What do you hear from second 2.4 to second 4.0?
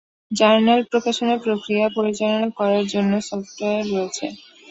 করার জন্য সফ্টওয়্যার